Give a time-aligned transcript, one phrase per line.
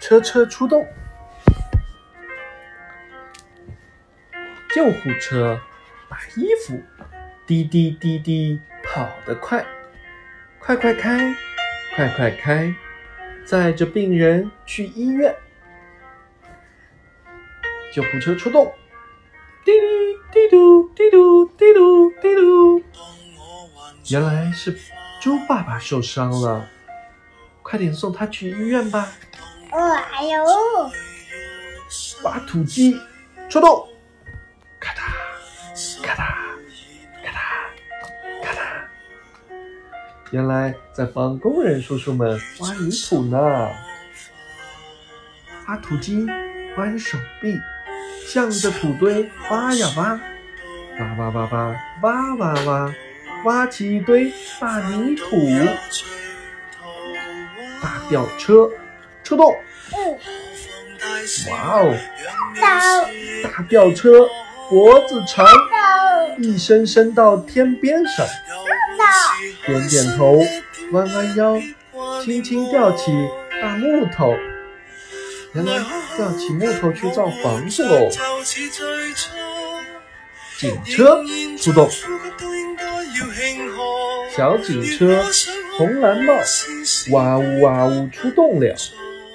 [0.00, 0.86] 车车出动，
[4.74, 5.60] 救护车
[6.08, 6.80] 把衣服，
[7.46, 9.62] 滴滴滴滴跑得快，
[10.58, 11.34] 快快开，
[11.94, 12.74] 快快开，
[13.44, 15.36] 载着病人去医院。
[17.92, 18.72] 救护车出动，
[19.64, 22.82] 滴滴滴嘟滴嘟滴嘟滴嘟。
[24.10, 24.74] 原来是
[25.20, 26.68] 猪爸爸受伤了，
[27.62, 29.08] 快点送他去医院吧。
[29.72, 30.44] 哦哎呦！
[32.22, 32.98] 挖土机
[33.48, 33.88] 出动，
[34.80, 35.00] 咔嗒
[36.02, 36.24] 咔嗒
[37.22, 37.38] 咔嗒
[38.42, 38.58] 咔嗒。
[40.30, 43.38] 原来在帮工人叔叔们挖泥土呢。
[45.66, 46.26] 挖土机
[46.76, 47.58] 弯手臂，
[48.26, 50.18] 向着土堆挖呀挖，
[50.98, 52.94] 挖挖挖挖挖挖挖，
[53.44, 55.48] 挖起一堆大泥土。
[57.80, 58.70] 大吊车
[59.22, 59.54] 出动。
[59.92, 60.18] 嗯，
[61.50, 61.94] 哇哦！
[62.54, 62.60] 走
[63.44, 64.28] 大吊车
[64.68, 65.46] 脖子长，
[66.38, 68.26] 一伸伸到天边上，
[69.64, 70.42] 点点头，
[70.92, 71.60] 弯弯腰，
[72.24, 73.12] 轻轻吊起
[73.62, 74.34] 大木头。
[75.54, 75.78] 原来
[76.16, 78.08] 吊起木头去造房子喽！
[80.58, 81.22] 警车
[81.56, 81.88] 出动，
[84.28, 85.24] 小警车
[85.76, 86.34] 红蓝帽，
[87.12, 88.74] 哇呜哇呜出动了。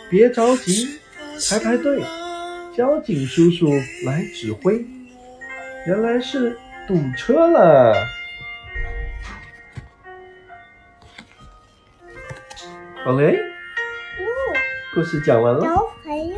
[0.10, 1.00] 别着急，
[1.50, 2.04] 排排队，
[2.76, 3.70] 交警叔叔
[4.06, 4.86] 来指挥。
[5.88, 7.96] 原来是堵车了。
[13.06, 13.40] 好嘞，
[14.94, 15.64] 故事讲完了。
[15.64, 16.36] 小朋友，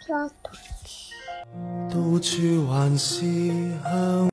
[0.00, 0.71] 跳土。
[1.90, 3.20] 到处还是
[3.82, 4.12] 向